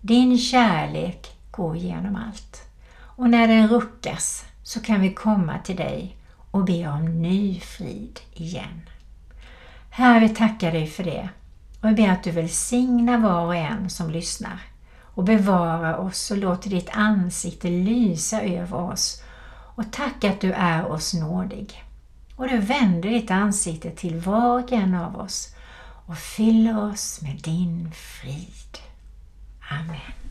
Din 0.00 0.38
kärlek 0.38 1.36
går 1.50 1.76
igenom 1.76 2.16
allt. 2.16 2.62
Och 2.98 3.30
när 3.30 3.48
den 3.48 3.68
ruckas 3.68 4.44
så 4.62 4.80
kan 4.80 5.00
vi 5.00 5.14
komma 5.14 5.58
till 5.58 5.76
dig 5.76 6.16
och 6.50 6.64
be 6.64 6.88
om 6.88 7.22
ny 7.22 7.60
frid 7.60 8.20
igen. 8.32 8.80
Herre, 9.90 10.20
vi 10.20 10.28
tackar 10.28 10.72
dig 10.72 10.86
för 10.86 11.04
det 11.04 11.28
och 11.80 11.88
vi 11.88 11.94
ber 11.94 12.08
att 12.08 12.24
du 12.24 12.30
välsignar 12.30 13.18
var 13.18 13.46
och 13.46 13.56
en 13.56 13.90
som 13.90 14.10
lyssnar 14.10 14.60
och 15.14 15.24
bevara 15.24 15.98
oss 15.98 16.30
och 16.30 16.38
låter 16.38 16.70
ditt 16.70 16.88
ansikte 16.92 17.68
lysa 17.68 18.42
över 18.42 18.80
oss 18.80 19.22
och 19.74 19.92
tack 19.92 20.24
att 20.24 20.40
du 20.40 20.52
är 20.52 20.86
oss 20.86 21.14
nådig. 21.14 21.84
Och 22.36 22.48
du 22.48 22.58
vänder 22.58 23.10
ditt 23.10 23.30
ansikte 23.30 23.90
till 23.90 24.16
var 24.16 24.62
och 24.62 24.72
en 24.72 24.94
av 24.94 25.16
oss 25.16 25.54
och 26.10 26.18
fyller 26.18 26.90
oss 26.90 27.22
med 27.22 27.36
din 27.36 27.92
frid. 27.92 28.78
Amen. 29.70 30.29